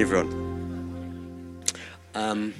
[0.00, 1.64] morning, everyone.
[2.14, 2.54] Um,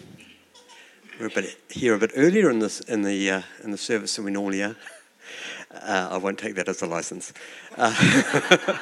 [1.18, 4.16] we're a bit here a bit earlier in this in the uh, in the service
[4.16, 4.76] than we normally are.
[5.70, 7.32] Uh, I won't take that as a license.
[7.76, 8.76] Uh,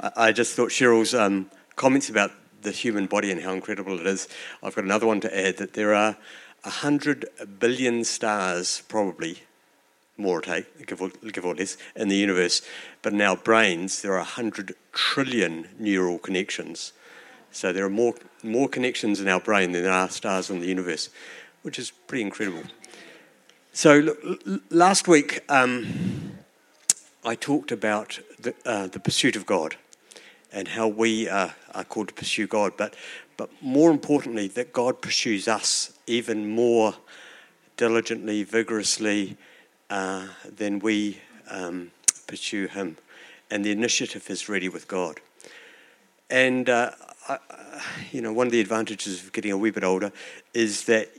[0.16, 2.30] I just thought Cheryl's um, comments about
[2.62, 4.28] the human body and how incredible it is.
[4.62, 6.16] I've got another one to add that there are
[6.64, 7.26] hundred
[7.58, 9.40] billion stars, probably
[10.16, 12.62] more take, give or, less, in the universe.
[13.02, 16.92] But in our brains, there are 100 trillion neural connections.
[17.50, 20.66] So there are more, more connections in our brain than there are stars in the
[20.66, 21.10] universe,
[21.62, 22.64] which is pretty incredible.
[23.72, 24.16] So
[24.70, 26.36] last week, um,
[27.24, 29.76] I talked about the, uh, the pursuit of God
[30.52, 31.54] and how we are
[31.88, 32.94] called to pursue God, but,
[33.36, 36.94] but more importantly, that God pursues us even more
[37.76, 39.36] diligently, vigorously,
[39.94, 41.92] uh, then we um,
[42.26, 42.96] pursue Him.
[43.48, 45.20] And the initiative is ready with God.
[46.28, 46.90] And, uh,
[47.28, 47.38] I,
[48.10, 50.10] you know, one of the advantages of getting a wee bit older
[50.52, 51.10] is that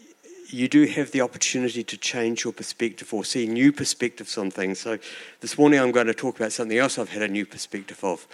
[0.50, 4.80] you do have the opportunity to change your perspective or see new perspectives on things.
[4.80, 5.00] So
[5.40, 8.28] this morning I'm going to talk about something else I've had a new perspective of.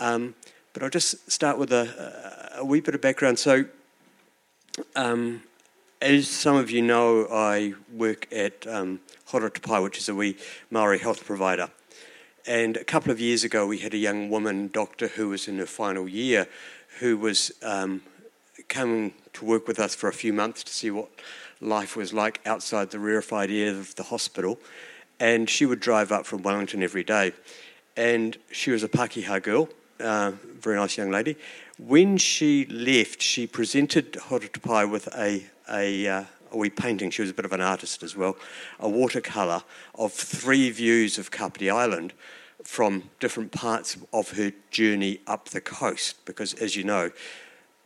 [0.00, 0.34] Um,
[0.72, 3.38] but I'll just start with a, a, wee bit of background.
[3.38, 3.66] So,
[4.96, 5.42] um,
[6.02, 9.50] as some of you know, I work at um, Horo
[9.82, 10.36] which is a wee
[10.68, 11.70] Maori health provider.
[12.44, 15.58] And a couple of years ago, we had a young woman doctor who was in
[15.58, 16.48] her final year
[16.98, 18.02] who was um,
[18.68, 21.08] coming to work with us for a few months to see what
[21.60, 24.58] life was like outside the rarefied air of the hospital.
[25.20, 27.32] And she would drive up from Wellington every day.
[27.96, 29.68] And she was a Pakeha girl,
[30.00, 31.36] uh, very nice young lady.
[31.78, 37.10] When she left, she presented Hora Te Pai with a, a, uh, a wee painting.
[37.10, 38.36] She was a bit of an artist as well,
[38.78, 39.62] a watercolour
[39.94, 42.12] of three views of Kapiti Island
[42.64, 46.24] from different parts of her journey up the coast.
[46.24, 47.10] Because, as you know,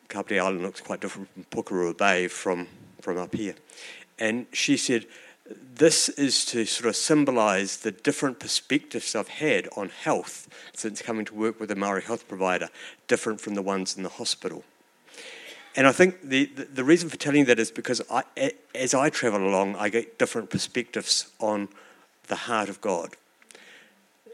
[0.09, 2.66] Kapiti Island looks quite different from Pukerua Bay from,
[3.00, 3.55] from up here.
[4.19, 5.06] And she said,
[5.75, 11.25] this is to sort of symbolise the different perspectives I've had on health since coming
[11.27, 12.69] to work with a Maori health provider,
[13.06, 14.65] different from the ones in the hospital.
[15.76, 18.25] And I think the, the, the, reason for telling you that is because I,
[18.75, 21.69] as I travel along, I get different perspectives on
[22.28, 23.14] the heart of God.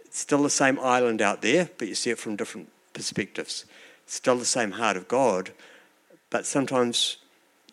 [0.05, 3.65] It's still the same island out there, but you see it from different perspectives.
[4.05, 5.51] It's still the same heart of God,
[6.31, 7.17] but sometimes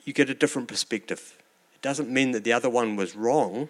[0.04, 1.38] you get a different perspective.
[1.76, 3.70] It doesn't mean that the other one was wrong,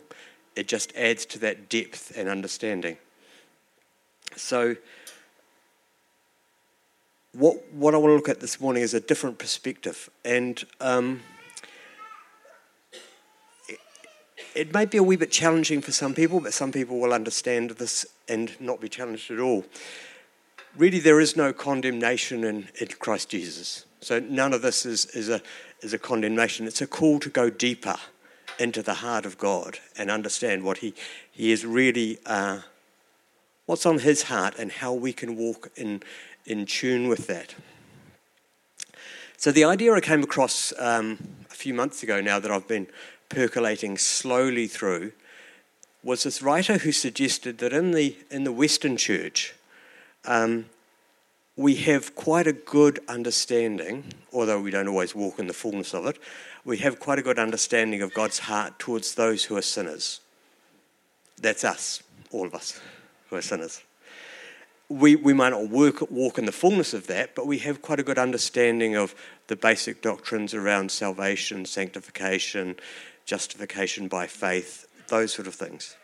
[0.56, 2.98] it just adds to that depth and understanding.
[4.36, 4.78] So,
[7.40, 10.10] what, what I want to look at this morning is a different perspective.
[10.26, 11.22] And um,
[13.70, 13.80] it,
[14.54, 17.72] it may be a wee bit challenging for some people, but some people will understand
[17.72, 19.64] this and not be challenged at all.
[20.78, 23.86] Really, there is no condemnation in, in Christ Jesus.
[24.02, 25.42] So, none of this is, is, a,
[25.82, 26.68] is a condemnation.
[26.68, 27.96] It's a call to go deeper
[28.60, 30.94] into the heart of God and understand what He,
[31.32, 32.60] he is really, uh,
[33.66, 36.04] what's on His heart, and how we can walk in
[36.50, 37.56] in tune with that.
[39.38, 41.18] So, the idea I came across um,
[41.50, 42.88] a few months ago now that I've been
[43.30, 45.14] percolating slowly through
[46.04, 49.54] was this writer who suggested that in the, in the Western church,
[50.26, 50.66] um,
[51.56, 56.06] we have quite a good understanding, although we don't always walk in the fullness of
[56.06, 56.18] it,
[56.66, 60.20] we have quite a good understanding of God's heart towards those who are sinners.
[61.42, 62.80] That's us, all of us
[63.30, 63.82] who are sinners
[64.90, 68.00] we, we might not work, walk in the fullness of that, but we have quite
[68.00, 69.14] a good understanding of
[69.48, 72.76] the basic doctrines around salvation, sanctification,
[73.26, 75.96] justification by faith, those sort of things.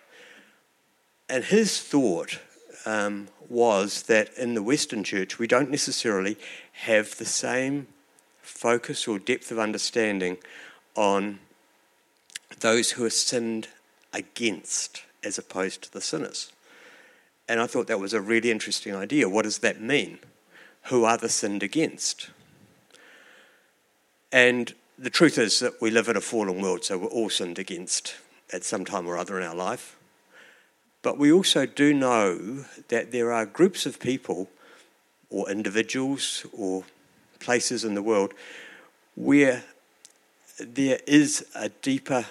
[1.27, 2.39] And his thought
[2.85, 6.37] um, was that in the Western church, we don't necessarily
[6.73, 7.87] have the same
[8.43, 10.37] focus or depth of understanding
[10.95, 11.39] on
[12.59, 13.67] those who are sinned
[14.13, 16.51] against as opposed to the sinners.
[17.47, 19.29] And I thought that was a really interesting idea.
[19.29, 20.19] What does that mean?
[20.85, 22.29] Who are the sinned against?
[24.31, 27.59] And the truth is that we live in a fallen world, so we're all sinned
[27.59, 28.15] against
[28.51, 29.97] at some time or other in our life.
[31.01, 34.49] But we also do know that there are groups of people,
[35.29, 36.83] or individuals, or
[37.39, 38.33] places in the world
[39.15, 39.63] where
[40.59, 42.25] there is a deeper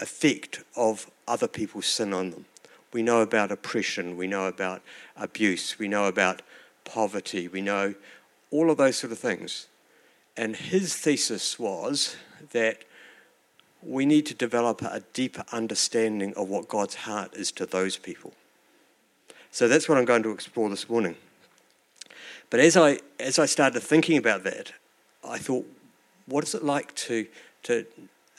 [0.00, 2.44] effect of other people's sin on them.
[2.92, 4.82] We know about oppression, we know about
[5.16, 6.42] abuse, we know about
[6.84, 7.94] poverty, we know
[8.50, 9.68] all of those sort of things.
[10.36, 12.16] And his thesis was
[12.52, 12.84] that
[13.82, 18.32] we need to develop a deeper understanding of what God's heart is to those people.
[19.50, 21.16] So that's what I'm going to explore this morning.
[22.50, 24.72] But as I, as I started thinking about that,
[25.26, 25.66] I thought,
[26.26, 27.26] what is it like to,
[27.64, 27.86] to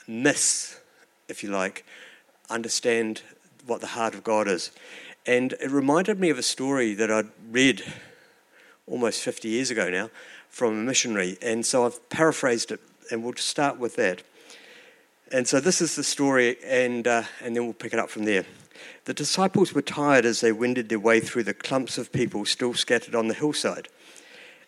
[0.06, 0.80] miss,
[1.28, 1.84] if you like,
[2.50, 3.22] understand
[3.66, 4.70] what the heart of God is?
[5.26, 7.82] And it reminded me of a story that I'd read
[8.86, 10.10] almost 50 years ago now
[10.48, 11.38] from a missionary.
[11.40, 12.80] And so I've paraphrased it,
[13.10, 14.22] and we'll just start with that.
[15.32, 18.24] And so this is the story, and, uh, and then we'll pick it up from
[18.24, 18.44] there.
[19.04, 22.74] The disciples were tired as they wended their way through the clumps of people still
[22.74, 23.88] scattered on the hillside.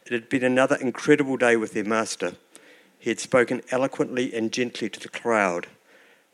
[0.06, 2.34] It had been another incredible day with their master.
[2.98, 5.66] He had spoken eloquently and gently to the crowd.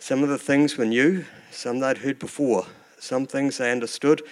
[0.01, 2.67] Some of the things were new, some they'd heard before,
[2.99, 4.23] some things they understood,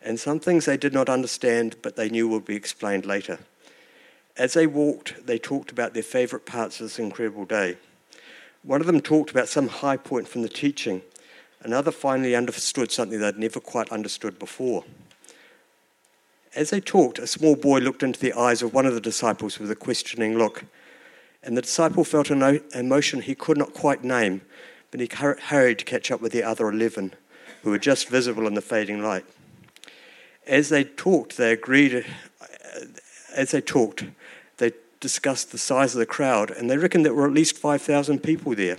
[0.00, 3.40] and some things they did not understand but they knew would be explained later.
[4.36, 7.76] As they walked, they talked about their favourite parts of this incredible day.
[8.62, 11.02] One of them talked about some high point from the teaching.
[11.60, 14.84] Another finally understood something they'd never quite understood before.
[16.54, 19.58] As they talked, a small boy looked into the eyes of one of the disciples
[19.58, 20.66] with a questioning look.
[21.42, 24.42] And the disciple felt an emotion he could not quite name,
[24.90, 27.14] but he hurried to catch up with the other eleven,
[27.62, 29.24] who were just visible in the fading light.
[30.46, 32.04] As they talked, they agreed.
[32.40, 32.46] Uh,
[33.34, 34.04] as they talked,
[34.58, 38.22] they discussed the size of the crowd, and they reckoned there were at least 5,000
[38.22, 38.78] people there.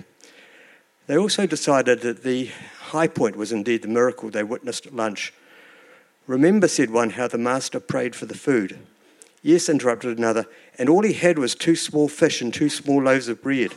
[1.06, 2.50] They also decided that the
[2.80, 5.32] high point was indeed the miracle they witnessed at lunch.
[6.26, 8.78] Remember, said one, how the master prayed for the food.
[9.42, 10.46] Yes, interrupted another,
[10.76, 13.74] and all he had was two small fish and two small loaves of bread.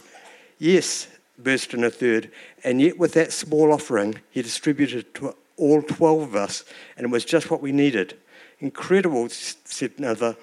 [0.57, 1.07] Yes,
[1.43, 2.31] burst in a third,
[2.63, 6.63] and yet with that small offering he distributed to all twelve of us,
[6.97, 8.17] and it was just what we needed.
[8.59, 10.35] Incredible, said another,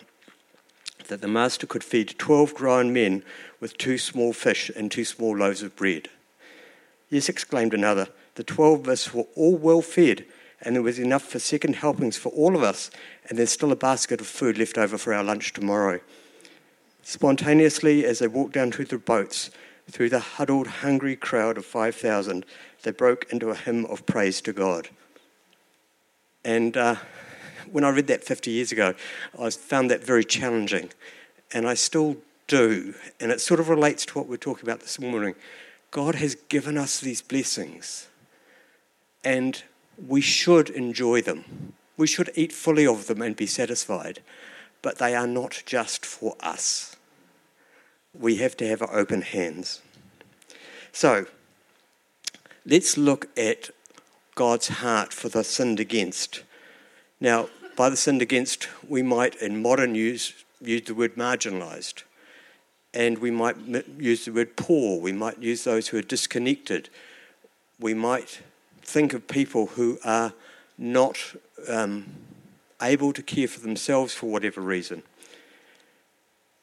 [1.09, 3.23] that the master could feed 12 grown men
[3.61, 6.09] with two small fish and two small loaves of bread.
[7.11, 10.25] Yes, exclaimed another, the 12 of us were all well fed,
[10.61, 12.91] and there was enough for second helpings for all of us,
[13.29, 16.01] and there's still a basket of food left over for our lunch tomorrow.
[17.03, 19.51] Spontaneously, as they walked down to the boats,
[19.90, 22.44] through the huddled, hungry crowd of 5,000,
[22.82, 24.88] they broke into a hymn of praise to God.
[26.44, 26.96] And uh,
[27.70, 28.94] when I read that 50 years ago,
[29.38, 30.90] I found that very challenging,
[31.52, 32.94] and I still do.
[33.20, 35.35] And it sort of relates to what we're talking about this morning.
[35.91, 38.08] God has given us these blessings,
[39.25, 39.62] and
[40.06, 41.75] we should enjoy them.
[41.96, 44.20] We should eat fully of them and be satisfied,
[44.82, 46.94] but they are not just for us.
[48.14, 49.81] We have to have open hands.
[50.93, 51.26] So,
[52.64, 53.70] let's look at
[54.34, 56.43] God's heart for the sinned against.
[57.20, 62.02] Now, by the sinned against, we might, in modern use, use the word marginalised.
[62.94, 63.56] And we might
[63.99, 65.00] use the word poor.
[65.00, 66.88] We might use those who are disconnected.
[67.78, 68.40] We might
[68.82, 70.32] think of people who are
[70.76, 71.19] not
[71.69, 72.06] um,
[72.81, 75.02] able to care for themselves for whatever reason.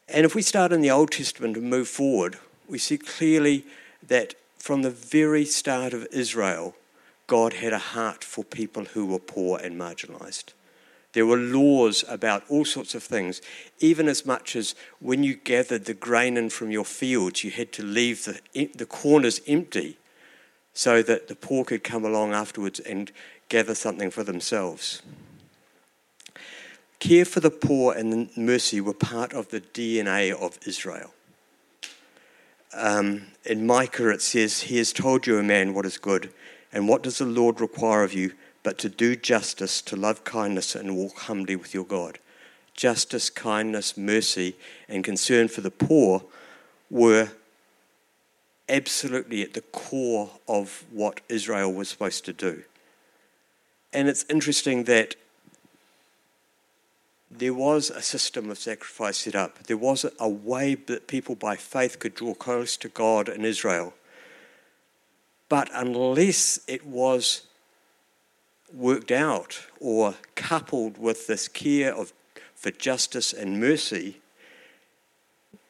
[0.07, 2.37] And if we start in the Old Testament and move forward,
[2.67, 3.65] we see clearly
[4.07, 6.75] that from the very start of Israel,
[7.27, 10.53] God had a heart for people who were poor and marginalised.
[11.13, 13.41] There were laws about all sorts of things,
[13.79, 17.71] even as much as when you gathered the grain in from your fields, you had
[17.73, 19.97] to leave the, the corners empty
[20.73, 23.11] so that the poor could come along afterwards and
[23.47, 25.01] gather something for themselves.
[27.05, 31.13] Care for the poor and mercy were part of the DNA of Israel.
[32.73, 36.33] Um, in Micah, it says, He has told you, a man, what is good,
[36.73, 38.33] and what does the Lord require of you
[38.63, 42.17] but to do justice, to love kindness, and walk humbly with your God.
[42.73, 44.55] Justice, kindness, mercy,
[44.89, 46.23] and concern for the poor
[46.89, 47.29] were
[48.67, 52.63] absolutely at the core of what Israel was supposed to do.
[53.93, 55.13] And it's interesting that
[57.37, 59.63] there was a system of sacrifice set up.
[59.63, 63.93] There was a way that people by faith could draw close to God in Israel.
[65.49, 67.43] But unless it was
[68.73, 72.13] worked out or coupled with this care of,
[72.55, 74.21] for justice and mercy,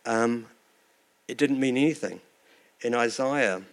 [0.05, 0.47] um,
[1.27, 2.21] it didn't mean anything.
[2.81, 3.63] In Isaiah,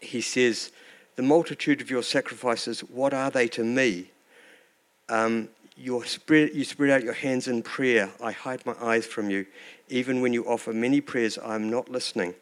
[0.00, 0.70] he says,
[1.16, 4.10] The multitude of your sacrifices, what are they to me?
[5.08, 5.48] Um,
[6.04, 8.10] spread, you spread out your hands in prayer.
[8.22, 9.46] I hide my eyes from you.
[9.88, 12.34] Even when you offer many prayers, I am not listening.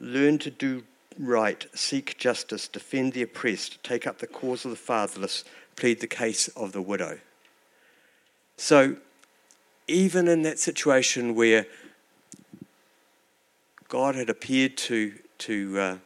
[0.00, 0.84] Learn to do
[1.18, 5.44] right, seek justice, defend the oppressed, take up the cause of the fatherless,
[5.76, 7.18] plead the case of the widow.
[8.56, 8.96] So,
[9.86, 11.66] even in that situation where
[13.88, 15.96] God had appeared to, to uh,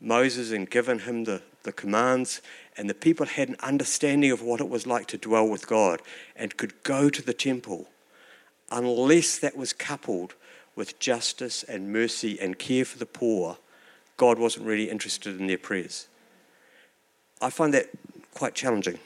[0.00, 2.40] Moses and given him the, the commands,
[2.78, 6.00] and the people had an understanding of what it was like to dwell with God
[6.34, 7.88] and could go to the temple,
[8.70, 10.34] unless that was coupled
[10.74, 13.58] with justice and mercy and care for the poor,
[14.16, 16.06] God wasn't really interested in their prayers.
[17.40, 17.90] I find that
[18.32, 18.98] quite challenging.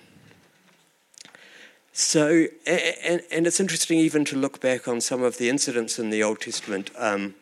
[1.93, 6.11] So, and, and it's interesting even to look back on some of the incidents in
[6.11, 7.35] the Old Testament, um,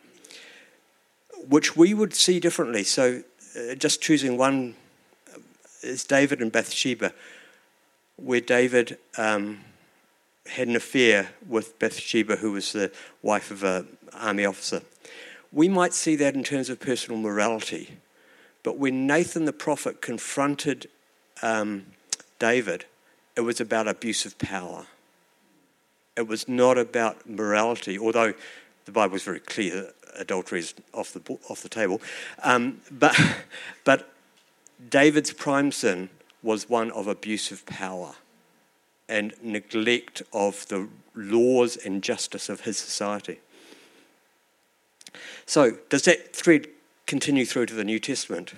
[1.46, 2.84] which we would see differently.
[2.84, 3.22] So,
[3.56, 4.74] uh, just choosing one
[5.82, 7.12] is David and Bathsheba,
[8.16, 9.60] where David um,
[10.46, 12.90] had an affair with Bathsheba, who was the
[13.22, 14.82] wife of an army officer.
[15.52, 17.98] We might see that in terms of personal morality,
[18.62, 20.88] but when Nathan the prophet confronted
[21.42, 21.86] um,
[22.38, 22.84] David,
[23.36, 24.86] it was about abuse of power.
[26.16, 28.34] It was not about morality, although
[28.84, 32.00] the Bible is very clear that adultery is off the, off the table.
[32.42, 33.18] Um, but,
[33.84, 34.12] but
[34.86, 36.08] David's prime sin
[36.42, 38.14] was one of abuse of power
[39.08, 43.40] and neglect of the laws and justice of his society.
[45.46, 46.68] So, does that thread
[47.06, 48.54] continue through to the New Testament?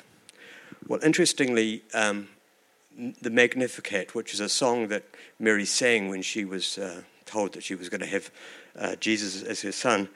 [0.87, 2.29] Well, interestingly, um,
[3.23, 5.05] the Magnificat, which is a song that
[5.39, 8.31] Mary sang when she was uh, told that she was going to have
[8.77, 10.09] uh, Jesus as her son.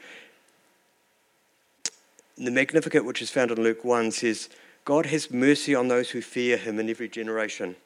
[2.36, 4.48] The Magnificat, which is found in Luke 1, says,
[4.84, 7.76] God has mercy on those who fear him in every generation.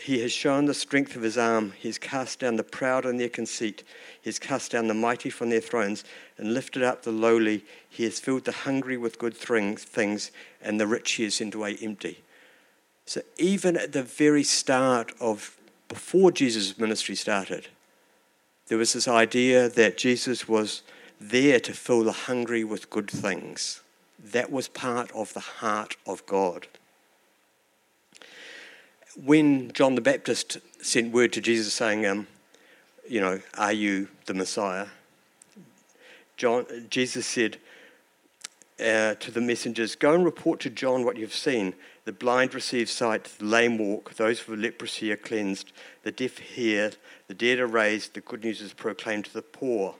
[0.00, 1.72] He has shown the strength of his arm.
[1.78, 3.84] He has cast down the proud in their conceit.
[4.20, 6.02] He has cast down the mighty from their thrones
[6.36, 7.64] and lifted up the lowly.
[7.88, 11.78] He has filled the hungry with good things, and the rich he has sent away
[11.80, 12.18] empty.
[13.06, 15.56] So, even at the very start of
[15.88, 17.68] before Jesus' ministry started,
[18.66, 20.82] there was this idea that Jesus was
[21.20, 23.80] there to fill the hungry with good things.
[24.18, 26.66] That was part of the heart of God
[29.24, 32.26] when John the Baptist sent word to Jesus saying, um,
[33.08, 34.86] you know, are you the Messiah?
[36.36, 37.58] John, Jesus said
[38.78, 41.74] uh, to the messengers, Go and report to John what you've seen.
[42.04, 45.72] The blind receive sight, the lame walk, those with leprosy are cleansed,
[46.04, 46.92] the deaf hear,
[47.26, 49.96] the dead are raised, the good news is proclaimed to the poor.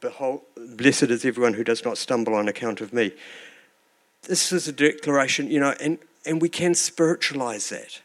[0.00, 3.12] Behold, blessed is everyone who does not stumble on account of me.
[4.22, 8.00] This is a declaration, you know, and and we can spiritualize that.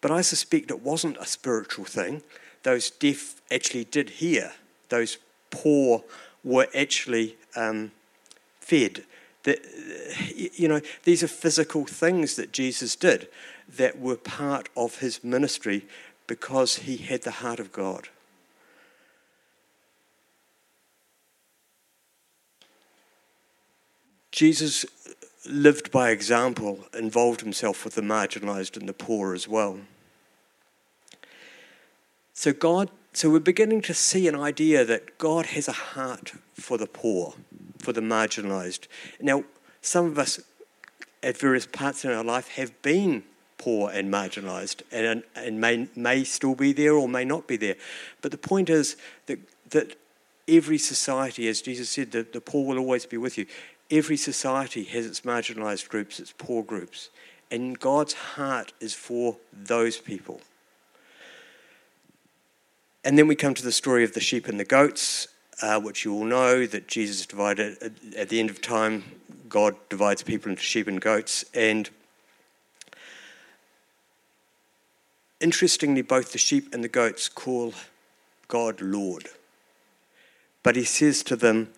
[0.00, 2.22] But I suspect it wasn't a spiritual thing.
[2.64, 4.52] Those deaf actually did hear,
[4.88, 5.18] those
[5.50, 6.04] poor
[6.44, 7.92] were actually um,
[8.60, 9.04] fed.
[9.44, 9.60] That,
[10.36, 13.28] you know, these are physical things that Jesus did
[13.68, 15.86] that were part of his ministry
[16.26, 18.08] because he had the heart of God.
[24.32, 24.84] Jesus
[25.48, 29.78] lived by example, involved himself with the marginalized and the poor as well.
[32.32, 36.78] So God so we're beginning to see an idea that God has a heart for
[36.78, 37.34] the poor,
[37.78, 38.86] for the marginalized.
[39.20, 39.44] Now,
[39.82, 40.40] some of us
[41.22, 43.24] at various parts in our life have been
[43.58, 47.76] poor and marginalized and, and may, may still be there or may not be there.
[48.22, 48.96] But the point is
[49.26, 49.38] that,
[49.70, 49.94] that
[50.48, 53.44] every society, as Jesus said, that the poor will always be with you
[53.90, 57.10] every society has its marginalized groups, its poor groups,
[57.50, 60.40] and God's heart is for those people.
[63.04, 65.28] And then we come to the story of the sheep and the goats,
[65.60, 67.76] uh, which you all know that Jesus divided
[68.16, 69.04] at the end of time.
[69.48, 71.90] God divides people into sheep and goats, and
[75.40, 77.74] interestingly, both the sheep and the goats call
[78.48, 79.28] God Lord.
[80.62, 81.72] But he says to them,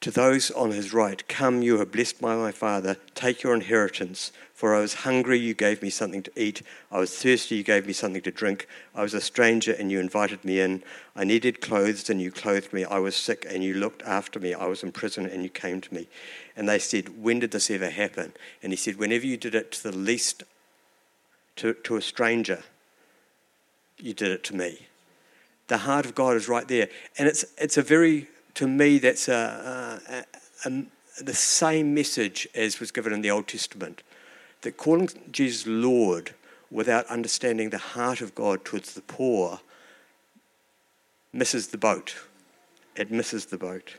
[0.00, 4.32] to those on his right, Come, you are blessed by my Father, take your inheritance.
[4.54, 6.62] For I was hungry, you gave me something to eat.
[6.90, 8.66] I was thirsty, you gave me something to drink.
[8.92, 10.82] I was a stranger, and you invited me in.
[11.14, 12.84] I needed clothes, and you clothed me.
[12.84, 14.54] I was sick, and you looked after me.
[14.54, 16.08] I was in prison, and you came to me.
[16.56, 18.32] And they said, When did this ever happen?
[18.62, 20.42] And he said, Whenever you did it to the least,
[21.56, 22.64] to, to a stranger,
[23.96, 24.86] you did it to me.
[25.68, 26.88] The heart of God is right there.
[27.16, 30.84] And it's, it's a very to me, that's a, a, a,
[31.22, 34.02] the same message as was given in the Old Testament.
[34.62, 36.34] That calling Jesus Lord
[36.70, 39.60] without understanding the heart of God towards the poor
[41.32, 42.16] misses the boat.
[42.96, 43.96] It misses the boat.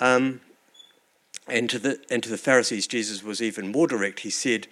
[0.00, 0.40] Um,
[1.46, 4.20] and, to the, and to the Pharisees, Jesus was even more direct.
[4.20, 4.66] He said,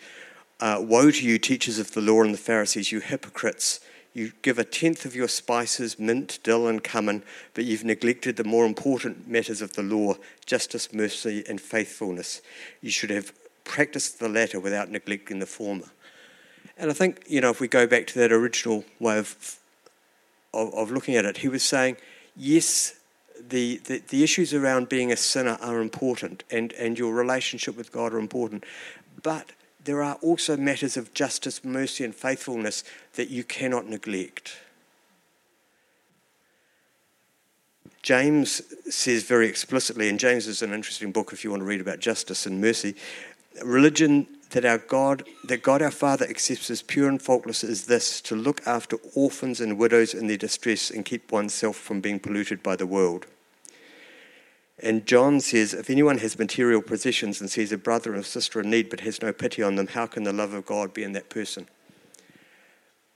[0.61, 3.81] uh, Woe to you, teachers of the law and the Pharisees, you hypocrites!
[4.17, 8.45] You give a tenth of your spices, mint, dill, and cumin, but you've neglected the
[8.45, 10.15] more important matters of the law
[10.47, 12.41] justice, mercy, and faithfulness.
[12.81, 15.91] You should have practiced the latter without neglecting the former.
[16.79, 19.59] And I think, you know, if we go back to that original way of,
[20.55, 21.99] of, of looking at it, he was saying,
[22.35, 22.99] yes,
[23.39, 27.93] the, the, the, issues around being a sinner are important and, and your relationship with
[27.93, 28.65] God are important.
[29.23, 29.51] But
[29.87, 34.59] there are also matters of justice, mercy, and faithfulness that you cannot neglect.
[38.03, 41.81] James says very explicitly, and James is an interesting book if you want to read
[41.81, 42.95] about justice and mercy.
[43.65, 48.21] Religion that our God, that God our Father accepts as pure and faultless is this
[48.23, 52.63] to look after orphans and widows in their distress and keep oneself from being polluted
[52.63, 53.27] by the world.
[54.79, 58.71] And John says, if anyone has material possessions and sees a brother or sister in
[58.71, 61.13] need but has no pity on them, how can the love of God be in
[61.13, 61.67] that person?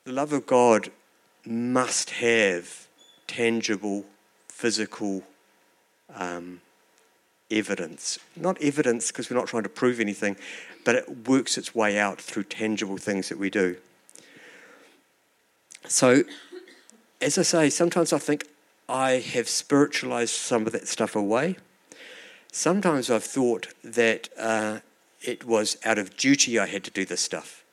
[0.04, 0.90] The love of God
[1.44, 2.86] must have
[3.26, 4.06] tangible
[4.48, 5.22] physical
[6.14, 6.62] um,
[7.50, 8.18] evidence.
[8.36, 10.36] Not evidence because we're not trying to prove anything,
[10.84, 13.76] but it works its way out through tangible things that we do.
[15.86, 16.24] So,
[17.20, 18.46] as I say, sometimes I think
[18.90, 21.56] I have spiritualized some of that stuff away.
[22.52, 24.80] Sometimes I've thought that uh,
[25.22, 27.64] it was out of duty I had to do this stuff.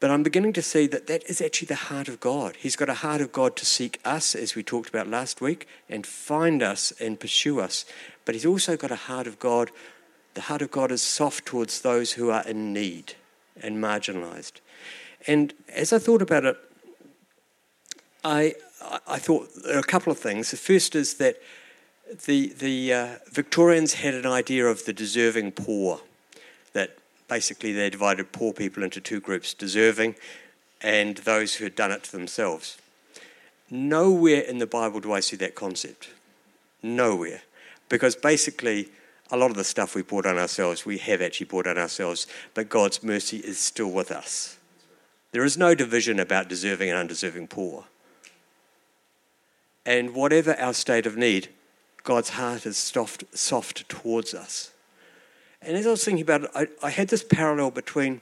[0.00, 2.56] But I'm beginning to see that that is actually the heart of God.
[2.56, 5.66] He's got a heart of God to seek us, as we talked about last week,
[5.88, 7.84] and find us and pursue us.
[8.24, 9.70] But He's also got a heart of God.
[10.34, 13.14] The heart of God is soft towards those who are in need
[13.60, 14.60] and marginalized.
[15.26, 16.56] And as I thought about it,
[18.22, 18.54] I,
[19.06, 20.50] I thought there are a couple of things.
[20.50, 21.36] The first is that
[22.26, 26.00] the, the uh, Victorians had an idea of the deserving poor,
[26.72, 26.96] that
[27.28, 30.14] basically they divided poor people into two groups deserving
[30.80, 32.78] and those who had done it to themselves.
[33.70, 36.10] Nowhere in the Bible do I see that concept.
[36.82, 37.42] Nowhere.
[37.88, 38.88] Because basically,
[39.30, 42.26] a lot of the stuff we brought on ourselves, we have actually brought on ourselves,
[42.54, 44.56] but God's mercy is still with us.
[45.32, 47.84] There is no division about deserving and undeserving poor.
[49.88, 51.48] And whatever our state of need,
[52.04, 54.70] God's heart is soft, soft towards us.
[55.62, 58.20] And as I was thinking about it, I, I had this parallel between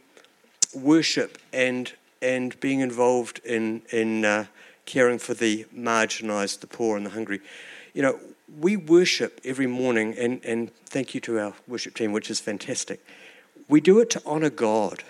[0.72, 4.46] worship and and being involved in in uh,
[4.85, 7.40] caring for the marginalised, the poor, and the hungry.
[7.94, 8.20] You know,
[8.61, 13.05] we worship every morning, and and thank you to our worship team, which is fantastic.
[13.68, 15.02] We do it to honour God.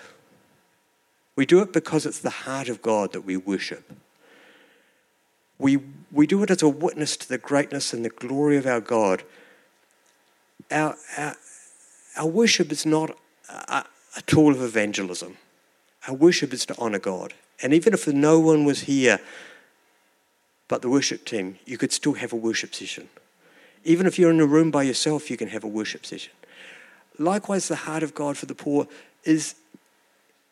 [1.36, 3.92] We do it because it's the heart of God that we worship.
[5.58, 5.78] We,
[6.12, 9.22] we do it as a witness to the greatness and the glory of our God.
[10.70, 11.36] Our, our,
[12.16, 13.16] our worship is not
[13.48, 13.84] a,
[14.16, 15.36] a tool of evangelism.
[16.08, 17.34] Our worship is to honour God.
[17.62, 19.18] And even if no one was here
[20.68, 23.08] but the worship team, you could still have a worship session.
[23.84, 26.32] Even if you're in a room by yourself, you can have a worship session.
[27.18, 28.88] Likewise, the heart of God for the poor
[29.24, 29.54] is,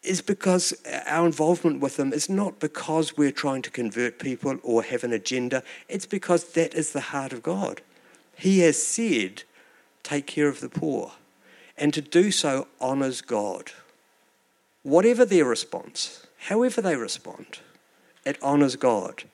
[0.04, 0.74] is because
[1.06, 5.12] our involvement with them is not because we're trying to convert people or have an
[5.12, 7.80] agenda, it's because that is the heart of God.
[8.36, 9.42] He has said,
[10.02, 11.12] Take care of the poor
[11.76, 13.72] and to do so honours God.
[14.82, 17.58] Whatever their response, however they respond,
[18.24, 19.24] it honours God.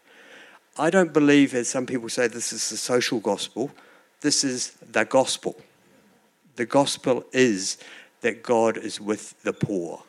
[0.79, 3.71] I don't believe, as some people say, this is the social gospel.
[4.21, 5.57] This is the gospel.
[6.57, 7.79] The gospel is
[8.21, 10.03] that God is with the poor.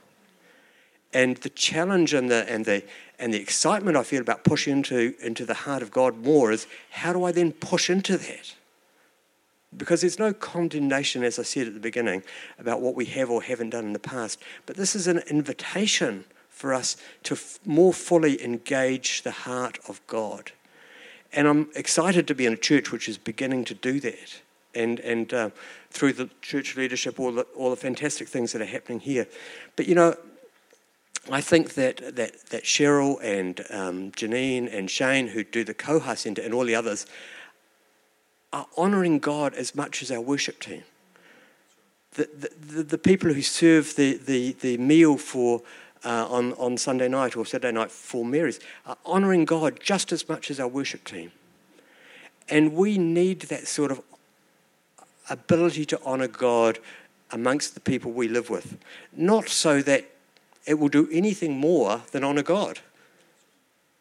[1.13, 2.83] And the challenge and the, and the,
[3.19, 6.67] and the excitement I feel about pushing into, into the heart of God more is
[6.91, 8.55] how do I then push into that?
[9.75, 12.23] Because there's no condemnation, as I said at the beginning,
[12.59, 14.39] about what we have or haven't done in the past.
[14.65, 20.05] But this is an invitation for us to f- more fully engage the heart of
[20.07, 20.51] God.
[21.33, 24.41] And I'm excited to be in a church which is beginning to do that.
[24.75, 25.49] And, and uh,
[25.89, 29.27] through the church leadership, all the, all the fantastic things that are happening here.
[29.75, 30.15] But you know,
[31.29, 36.17] I think that, that, that Cheryl and um, Janine and Shane, who do the Koha
[36.17, 37.05] Centre, and all the others,
[38.51, 40.83] are honouring God as much as our worship team.
[42.13, 42.27] The,
[42.59, 45.61] the, the people who serve the, the, the meal for
[46.03, 50.27] uh, on, on Sunday night or Saturday night for Mary's are honouring God just as
[50.27, 51.31] much as our worship team.
[52.49, 54.01] And we need that sort of
[55.29, 56.79] ability to honour God
[57.31, 58.77] amongst the people we live with.
[59.13, 60.10] Not so that
[60.65, 62.79] it will do anything more than honour God.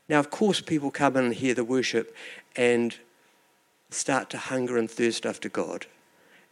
[0.08, 2.14] Now, of course, people come and hear the worship
[2.56, 2.96] and
[3.90, 5.86] start to hunger and thirst after God.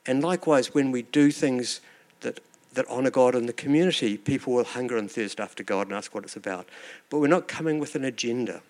[0.07, 1.81] And likewise, when we do things
[2.21, 2.40] that,
[2.75, 6.14] that honour God in the community, people will hunger and thirst after God and ask
[6.14, 6.68] what it's about.
[7.11, 8.62] But we're not coming with an agenda.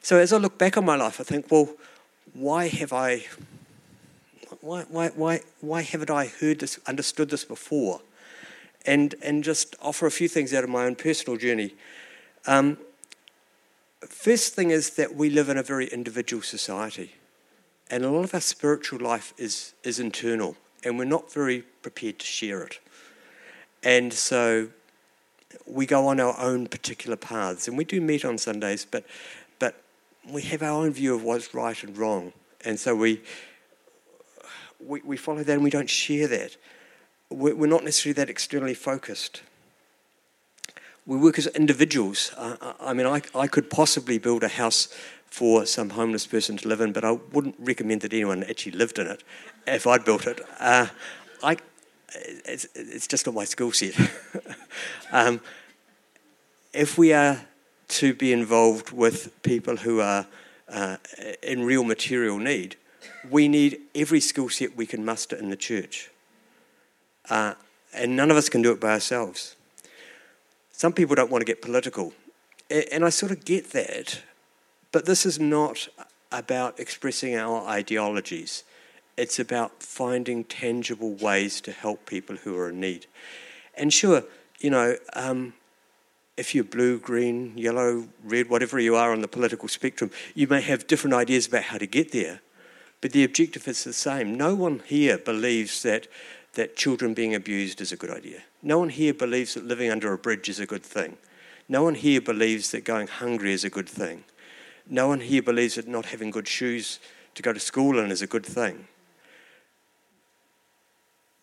[0.00, 1.68] So as I look back on my life, I think, well,
[2.34, 3.24] why have I,
[4.60, 8.00] why, why, why, why haven't I heard this, understood this before?
[8.84, 11.74] And, and just offer a few things out of my own personal journey.
[12.46, 12.78] Um,
[14.00, 17.12] first thing is that we live in a very individual society,
[17.88, 22.18] and a lot of our spiritual life is, is internal, and we're not very prepared
[22.18, 22.80] to share it.
[23.84, 24.68] And so
[25.66, 29.04] we go on our own particular paths, and we do meet on Sundays, but,
[29.58, 29.80] but
[30.28, 32.32] we have our own view of what's right and wrong.
[32.64, 33.20] And so we,
[34.84, 36.56] we, we follow that and we don't share that.
[37.32, 39.42] We're, not necessarily that externally focused.
[41.06, 42.32] We work as individuals.
[42.36, 44.88] Uh, I mean, I, I could possibly build a house
[45.26, 48.98] for some homeless person to live in, but I wouldn't recommend that anyone actually lived
[48.98, 49.24] in it
[49.66, 50.40] if I'd built it.
[50.60, 50.88] Uh,
[51.42, 51.56] I,
[52.44, 53.94] it's, it's just not my skill set.
[55.12, 55.40] um,
[56.72, 57.40] if we are
[57.88, 60.26] to be involved with people who are
[60.68, 60.96] uh,
[61.42, 62.76] in real material need,
[63.30, 66.10] we need every skill set we can muster in the church.
[67.28, 67.54] Uh,
[67.94, 69.56] and none of us can do it by ourselves.
[70.72, 72.12] Some people don't want to get political,
[72.70, 74.22] and I sort of get that,
[74.90, 75.88] but this is not
[76.30, 78.64] about expressing our ideologies.
[79.16, 83.06] It's about finding tangible ways to help people who are in need.
[83.74, 84.24] And sure,
[84.58, 85.52] you know, um,
[86.36, 90.62] if you're blue, green, yellow, red, whatever you are on the political spectrum, you may
[90.62, 92.40] have different ideas about how to get there.
[93.02, 94.36] But the objective is the same.
[94.36, 96.06] No one here believes that,
[96.54, 98.42] that children being abused is a good idea.
[98.62, 101.16] No one here believes that living under a bridge is a good thing.
[101.68, 104.24] No one here believes that going hungry is a good thing.
[104.88, 106.98] No one here believes that not having good shoes
[107.34, 108.86] to go to school in is a good thing.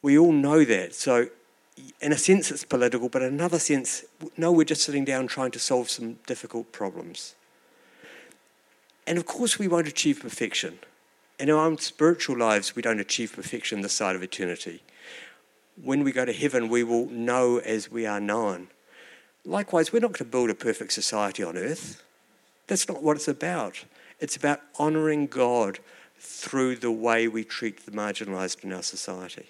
[0.01, 0.93] We all know that.
[0.93, 1.29] So,
[2.01, 4.05] in a sense, it's political, but in another sense,
[4.37, 7.35] no, we're just sitting down trying to solve some difficult problems.
[9.07, 10.79] And of course, we won't achieve perfection.
[11.39, 14.81] In our own spiritual lives, we don't achieve perfection this side of eternity.
[15.81, 18.67] When we go to heaven, we will know as we are known.
[19.45, 22.03] Likewise, we're not going to build a perfect society on earth.
[22.67, 23.85] That's not what it's about.
[24.19, 25.79] It's about honouring God
[26.19, 29.47] through the way we treat the marginalised in our society.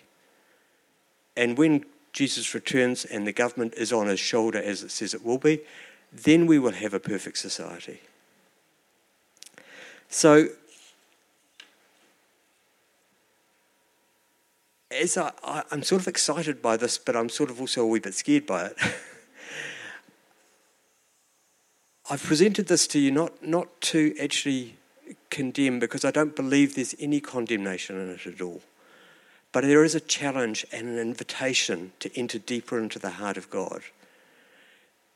[1.36, 5.26] And when Jesus returns and the government is on his shoulder as it says it
[5.26, 5.62] will be,
[6.12, 8.02] then we will have a perfect society.
[10.10, 10.50] So
[14.92, 17.88] as I, I, am sort of excited by this, but I'm sort of also a
[17.88, 18.78] wee bit scared by it.
[22.10, 24.78] I've presented this to you not, not to actually
[25.30, 28.62] condemn, because I don't believe there's any condemnation in it at all.
[29.52, 33.50] But there is a challenge and an invitation to enter deeper into the heart of
[33.50, 33.82] God,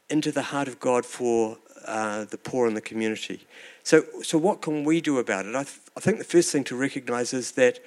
[0.09, 3.47] into the heart of God for uh, the poor in the community.
[3.83, 5.55] So, so what can we do about it?
[5.55, 7.79] I, th- I think the first thing to recognize is that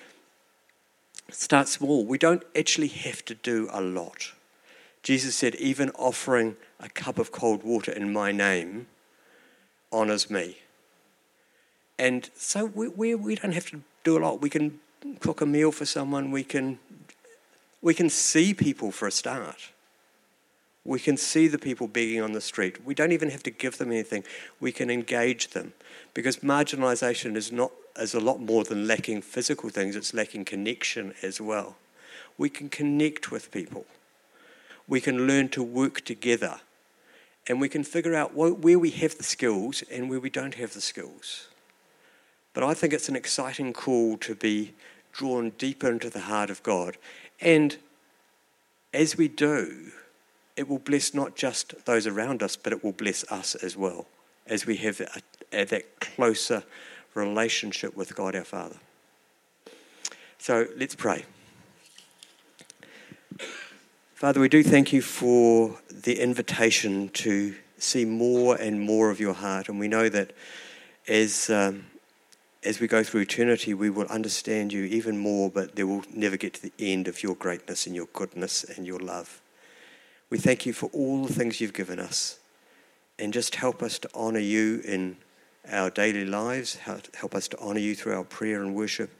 [1.30, 2.04] Start small.
[2.04, 4.32] We don't actually have to do a lot.
[5.02, 8.86] Jesus said, even offering a cup of cold water in my name
[9.92, 10.58] honors me.
[11.98, 14.40] And so we, we, we don't have to do a lot.
[14.40, 14.80] We can
[15.20, 16.30] cook a meal for someone.
[16.30, 16.78] We can,
[17.80, 19.70] we can see people for a start.
[20.86, 22.84] We can see the people begging on the street.
[22.84, 24.24] We don't even have to give them anything.
[24.60, 25.72] We can engage them
[26.14, 31.14] because marginalisation is not is a lot more than lacking physical things, it's lacking connection
[31.22, 31.76] as well.
[32.38, 33.86] We can connect with people,
[34.86, 36.60] we can learn to work together,
[37.48, 40.74] and we can figure out where we have the skills and where we don't have
[40.74, 41.48] the skills.
[42.52, 44.74] But I think it's an exciting call to be
[45.12, 46.96] drawn deeper into the heart of God.
[47.40, 47.76] And
[48.94, 49.92] as we do,
[50.56, 54.06] it will bless not just those around us, but it will bless us as well,
[54.46, 56.64] as we have a, a, that closer
[57.14, 58.76] relationship with God our Father.
[60.38, 61.24] So let's pray.
[64.14, 69.34] Father, we do thank you for the invitation to see more and more of your
[69.34, 69.68] heart.
[69.68, 70.32] And we know that
[71.06, 71.86] as, um,
[72.64, 76.38] as we go through eternity, we will understand you even more, but there will never
[76.38, 79.42] get to the end of your greatness and your goodness and your love.
[80.28, 82.38] We thank you for all the things you've given us.
[83.18, 85.16] And just help us to honour you in
[85.70, 86.76] our daily lives.
[86.76, 89.10] Help us to honour you through our prayer and worship,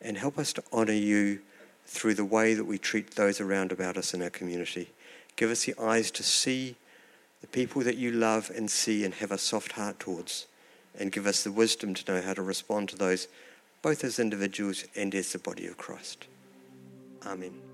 [0.00, 1.40] and help us to honour you
[1.86, 4.90] through the way that we treat those around about us in our community.
[5.36, 6.76] Give us the eyes to see
[7.40, 10.46] the people that you love and see and have a soft heart towards,
[10.98, 13.28] and give us the wisdom to know how to respond to those,
[13.80, 16.26] both as individuals and as the body of Christ.
[17.24, 17.67] Amen.